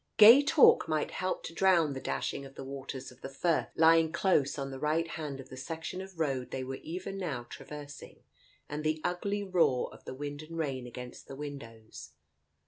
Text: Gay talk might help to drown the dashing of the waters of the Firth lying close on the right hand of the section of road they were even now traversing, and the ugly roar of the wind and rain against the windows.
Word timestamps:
Gay 0.17 0.41
talk 0.41 0.87
might 0.87 1.11
help 1.11 1.43
to 1.43 1.53
drown 1.53 1.93
the 1.93 1.99
dashing 2.01 2.43
of 2.43 2.55
the 2.55 2.63
waters 2.63 3.11
of 3.11 3.21
the 3.21 3.29
Firth 3.29 3.69
lying 3.75 4.11
close 4.11 4.57
on 4.57 4.71
the 4.71 4.79
right 4.79 5.07
hand 5.09 5.39
of 5.39 5.49
the 5.49 5.55
section 5.55 6.01
of 6.01 6.19
road 6.19 6.49
they 6.49 6.63
were 6.63 6.79
even 6.81 7.19
now 7.19 7.43
traversing, 7.51 8.23
and 8.67 8.83
the 8.83 8.99
ugly 9.03 9.43
roar 9.43 9.93
of 9.93 10.03
the 10.05 10.15
wind 10.15 10.41
and 10.41 10.57
rain 10.57 10.87
against 10.87 11.27
the 11.27 11.35
windows. 11.35 12.13